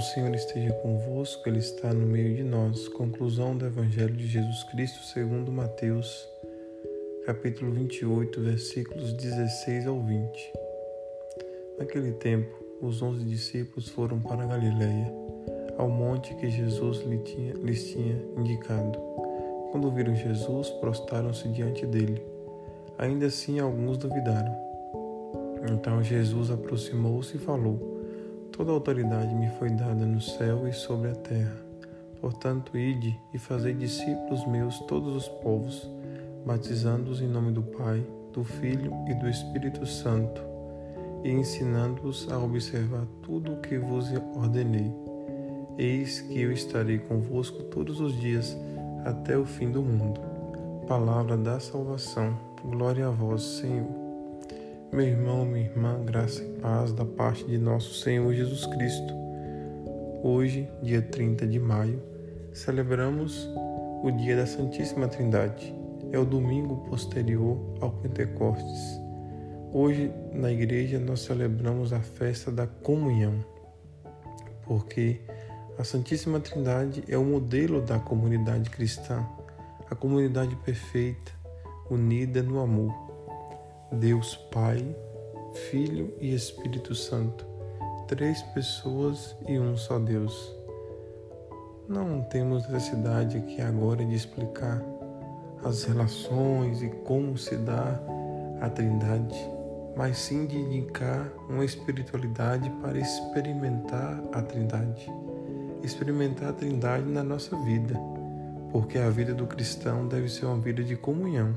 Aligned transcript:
O 0.00 0.02
Senhor 0.02 0.34
esteja 0.34 0.72
convosco, 0.72 1.46
Ele 1.46 1.58
está 1.58 1.92
no 1.92 2.06
meio 2.06 2.34
de 2.34 2.42
nós. 2.42 2.88
Conclusão 2.88 3.54
do 3.54 3.66
Evangelho 3.66 4.16
de 4.16 4.26
Jesus 4.26 4.64
Cristo 4.64 5.04
segundo 5.04 5.52
Mateus, 5.52 6.26
capítulo 7.26 7.70
28, 7.72 8.40
versículos 8.40 9.12
16 9.12 9.86
ao 9.86 10.00
20. 10.00 10.52
Naquele 11.78 12.12
tempo, 12.12 12.48
os 12.80 13.02
onze 13.02 13.22
discípulos 13.24 13.90
foram 13.90 14.18
para 14.18 14.46
Galiléia, 14.46 15.12
ao 15.76 15.90
monte 15.90 16.34
que 16.36 16.48
Jesus 16.48 17.00
lhes 17.00 17.22
tinha, 17.24 17.52
lhes 17.52 17.90
tinha 17.90 18.16
indicado. 18.38 18.98
Quando 19.70 19.90
viram 19.90 20.16
Jesus, 20.16 20.70
prostaram-se 20.80 21.46
diante 21.48 21.84
dele. 21.84 22.24
Ainda 22.96 23.26
assim, 23.26 23.60
alguns 23.60 23.98
duvidaram. 23.98 24.56
Então 25.70 26.02
Jesus 26.02 26.50
aproximou-se 26.50 27.36
e 27.36 27.38
falou: 27.38 27.99
Toda 28.60 28.72
autoridade 28.72 29.34
me 29.34 29.48
foi 29.58 29.70
dada 29.70 30.04
no 30.04 30.20
céu 30.20 30.68
e 30.68 30.72
sobre 30.74 31.08
a 31.08 31.14
terra. 31.14 31.56
Portanto, 32.20 32.76
ide 32.76 33.18
e 33.32 33.38
fazei 33.38 33.72
discípulos 33.72 34.46
meus 34.46 34.78
todos 34.80 35.16
os 35.16 35.26
povos, 35.26 35.90
batizando-os 36.44 37.22
em 37.22 37.26
nome 37.26 37.52
do 37.52 37.62
Pai, 37.62 38.06
do 38.34 38.44
Filho 38.44 38.92
e 39.08 39.14
do 39.14 39.26
Espírito 39.30 39.86
Santo, 39.86 40.42
e 41.24 41.30
ensinando-os 41.30 42.30
a 42.30 42.38
observar 42.38 43.06
tudo 43.22 43.54
o 43.54 43.60
que 43.62 43.78
vos 43.78 44.12
ordenei. 44.36 44.92
Eis 45.78 46.20
que 46.20 46.38
eu 46.38 46.52
estarei 46.52 46.98
convosco 46.98 47.62
todos 47.62 47.98
os 47.98 48.12
dias 48.20 48.54
até 49.06 49.38
o 49.38 49.46
fim 49.46 49.70
do 49.70 49.80
mundo. 49.80 50.20
Palavra 50.86 51.34
da 51.34 51.58
salvação. 51.58 52.36
Glória 52.62 53.06
a 53.06 53.10
vós, 53.10 53.40
Senhor. 53.40 54.09
Meu 54.92 55.06
irmão, 55.06 55.44
minha 55.44 55.66
irmã, 55.66 56.04
graça 56.04 56.42
e 56.42 56.48
paz 56.60 56.92
da 56.92 57.04
parte 57.04 57.44
de 57.44 57.56
nosso 57.56 57.94
Senhor 57.94 58.34
Jesus 58.34 58.66
Cristo. 58.66 59.14
Hoje, 60.20 60.68
dia 60.82 61.00
30 61.00 61.46
de 61.46 61.60
maio, 61.60 62.02
celebramos 62.52 63.48
o 64.02 64.10
dia 64.10 64.34
da 64.34 64.46
Santíssima 64.46 65.06
Trindade. 65.06 65.72
É 66.10 66.18
o 66.18 66.24
domingo 66.24 66.78
posterior 66.88 67.56
ao 67.80 67.92
Pentecostes. 67.92 69.00
Hoje, 69.72 70.10
na 70.32 70.50
igreja, 70.50 70.98
nós 70.98 71.20
celebramos 71.20 71.92
a 71.92 72.00
festa 72.00 72.50
da 72.50 72.66
comunhão, 72.66 73.44
porque 74.64 75.20
a 75.78 75.84
Santíssima 75.84 76.40
Trindade 76.40 77.04
é 77.06 77.16
o 77.16 77.24
modelo 77.24 77.80
da 77.80 78.00
comunidade 78.00 78.68
cristã, 78.68 79.24
a 79.88 79.94
comunidade 79.94 80.56
perfeita, 80.56 81.30
unida 81.88 82.42
no 82.42 82.58
amor 82.58 83.09
Deus 83.92 84.36
Pai, 84.52 84.96
Filho 85.68 86.14
e 86.20 86.32
Espírito 86.32 86.94
Santo, 86.94 87.44
três 88.06 88.40
pessoas 88.40 89.34
e 89.48 89.58
um 89.58 89.76
só 89.76 89.98
Deus. 89.98 90.54
Não 91.88 92.22
temos 92.22 92.68
necessidade 92.68 93.36
aqui 93.36 93.60
agora 93.60 94.04
de 94.04 94.14
explicar 94.14 94.80
as 95.64 95.82
relações 95.82 96.82
e 96.82 96.88
como 96.88 97.36
se 97.36 97.56
dá 97.56 98.00
a 98.60 98.70
Trindade, 98.70 99.36
mas 99.96 100.18
sim 100.18 100.46
de 100.46 100.56
indicar 100.56 101.28
uma 101.48 101.64
espiritualidade 101.64 102.70
para 102.80 102.96
experimentar 102.96 104.22
a 104.32 104.40
Trindade. 104.40 105.10
Experimentar 105.82 106.50
a 106.50 106.52
Trindade 106.52 107.06
na 107.06 107.24
nossa 107.24 107.56
vida, 107.64 107.98
porque 108.70 108.98
a 108.98 109.10
vida 109.10 109.34
do 109.34 109.48
cristão 109.48 110.06
deve 110.06 110.28
ser 110.28 110.46
uma 110.46 110.60
vida 110.60 110.84
de 110.84 110.94
comunhão 110.94 111.56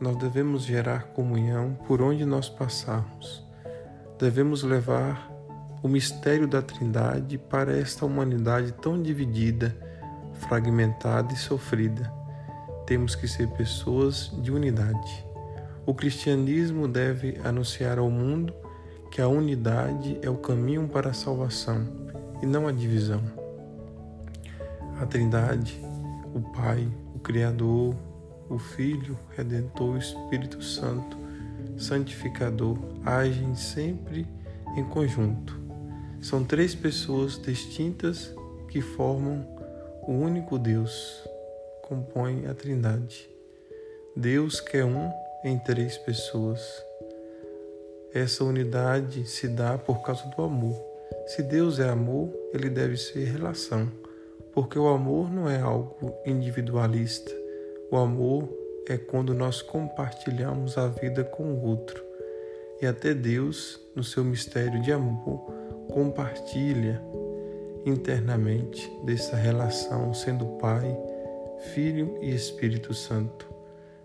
nós 0.00 0.16
devemos 0.16 0.62
gerar 0.62 1.08
comunhão 1.08 1.76
por 1.86 2.00
onde 2.00 2.24
nós 2.24 2.48
passarmos. 2.48 3.44
Devemos 4.18 4.62
levar 4.62 5.30
o 5.82 5.88
mistério 5.88 6.46
da 6.46 6.62
Trindade 6.62 7.38
para 7.38 7.76
esta 7.76 8.04
humanidade 8.04 8.72
tão 8.72 9.00
dividida, 9.00 9.76
fragmentada 10.48 11.32
e 11.32 11.36
sofrida. 11.36 12.12
Temos 12.86 13.14
que 13.14 13.28
ser 13.28 13.48
pessoas 13.48 14.32
de 14.42 14.50
unidade. 14.50 15.26
O 15.84 15.94
cristianismo 15.94 16.86
deve 16.86 17.40
anunciar 17.44 17.98
ao 17.98 18.10
mundo 18.10 18.54
que 19.10 19.20
a 19.20 19.28
unidade 19.28 20.18
é 20.22 20.28
o 20.28 20.36
caminho 20.36 20.88
para 20.88 21.10
a 21.10 21.14
salvação 21.14 21.86
e 22.42 22.46
não 22.46 22.68
a 22.68 22.72
divisão. 22.72 23.22
A 25.00 25.06
Trindade, 25.06 25.80
o 26.34 26.40
Pai, 26.40 26.88
o 27.14 27.18
Criador, 27.18 27.94
o 28.48 28.58
Filho, 28.58 29.18
Redentor, 29.36 29.94
o 29.94 29.98
Espírito 29.98 30.62
Santo, 30.62 31.16
Santificador, 31.76 32.78
agem 33.04 33.54
sempre 33.54 34.26
em 34.76 34.84
conjunto. 34.84 35.58
São 36.20 36.44
três 36.44 36.74
pessoas 36.74 37.40
distintas 37.40 38.34
que 38.68 38.80
formam 38.80 39.46
o 40.02 40.12
único 40.12 40.58
Deus, 40.58 41.22
compõem 41.82 42.46
a 42.46 42.54
Trindade. 42.54 43.28
Deus 44.16 44.60
que 44.60 44.78
é 44.78 44.84
um 44.84 45.10
em 45.44 45.58
três 45.58 45.96
pessoas. 45.98 46.60
Essa 48.12 48.42
unidade 48.42 49.26
se 49.28 49.46
dá 49.46 49.78
por 49.78 50.02
causa 50.02 50.24
do 50.36 50.42
amor. 50.42 50.74
Se 51.26 51.42
Deus 51.42 51.78
é 51.78 51.88
amor, 51.88 52.30
ele 52.52 52.68
deve 52.68 52.96
ser 52.96 53.24
relação, 53.24 53.88
porque 54.52 54.78
o 54.78 54.88
amor 54.88 55.30
não 55.30 55.48
é 55.48 55.60
algo 55.60 56.14
individualista, 56.26 57.30
o 57.90 57.96
amor 57.96 58.48
é 58.86 58.96
quando 58.96 59.34
nós 59.34 59.62
compartilhamos 59.62 60.76
a 60.76 60.88
vida 60.88 61.24
com 61.24 61.44
o 61.44 61.64
outro. 61.64 62.04
E 62.80 62.86
até 62.86 63.14
Deus, 63.14 63.80
no 63.94 64.04
seu 64.04 64.22
mistério 64.22 64.80
de 64.80 64.92
amor, 64.92 65.52
compartilha 65.90 67.02
internamente 67.84 68.90
dessa 69.04 69.36
relação, 69.36 70.12
sendo 70.12 70.44
Pai, 70.58 70.96
Filho 71.74 72.18
e 72.20 72.34
Espírito 72.34 72.92
Santo. 72.92 73.48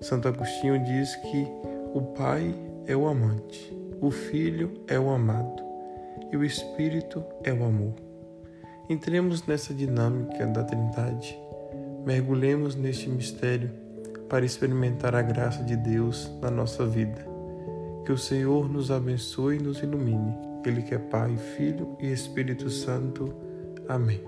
Santo 0.00 0.28
Agostinho 0.28 0.82
diz 0.82 1.14
que 1.16 1.46
o 1.94 2.00
Pai 2.16 2.54
é 2.86 2.96
o 2.96 3.06
amante, 3.06 3.76
o 4.00 4.10
Filho 4.10 4.72
é 4.88 4.98
o 4.98 5.10
amado 5.10 5.62
e 6.32 6.36
o 6.36 6.44
Espírito 6.44 7.22
é 7.44 7.52
o 7.52 7.64
amor. 7.64 7.94
Entremos 8.88 9.46
nessa 9.46 9.74
dinâmica 9.74 10.46
da 10.46 10.64
Trindade 10.64 11.45
mergulhemos 12.06 12.76
neste 12.76 13.08
mistério 13.08 13.70
para 14.28 14.44
experimentar 14.46 15.14
a 15.14 15.22
graça 15.22 15.62
de 15.64 15.76
Deus 15.76 16.30
na 16.40 16.50
nossa 16.50 16.86
vida. 16.86 17.26
Que 18.04 18.12
o 18.12 18.18
Senhor 18.18 18.70
nos 18.70 18.90
abençoe 18.92 19.56
e 19.56 19.62
nos 19.62 19.82
ilumine. 19.82 20.34
Ele 20.64 20.82
que 20.82 20.94
é 20.94 20.98
Pai, 20.98 21.36
Filho 21.36 21.96
e 22.00 22.10
Espírito 22.10 22.70
Santo. 22.70 23.34
Amém. 23.88 24.20